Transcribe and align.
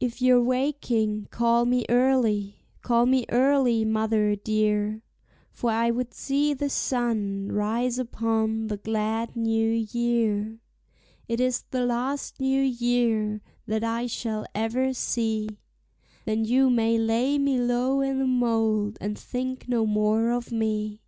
If 0.00 0.20
you're 0.20 0.42
waking, 0.42 1.28
call 1.30 1.64
me 1.64 1.86
early, 1.88 2.64
call 2.82 3.06
me 3.06 3.24
early, 3.28 3.84
mother 3.84 4.34
dear, 4.34 5.04
For 5.52 5.70
I 5.70 5.92
would 5.92 6.12
see 6.12 6.52
the 6.54 6.68
sun 6.68 7.52
rise 7.52 7.96
upon 7.96 8.66
the 8.66 8.78
glad 8.78 9.36
new 9.36 9.70
year. 9.88 10.58
It 11.28 11.38
is 11.40 11.62
the 11.70 11.84
last 11.86 12.40
new 12.40 12.60
year 12.62 13.42
that 13.68 13.84
I 13.84 14.08
shall 14.08 14.44
ever 14.56 14.92
see, 14.92 15.48
Then 16.24 16.44
you 16.44 16.68
may 16.68 16.98
lay 16.98 17.38
me 17.38 17.60
low 17.60 18.00
i' 18.02 18.12
the 18.12 18.26
mold, 18.26 18.98
and 19.00 19.16
think 19.16 19.68
no 19.68 19.86
more 19.86 20.32
of 20.32 20.50
me. 20.50 21.00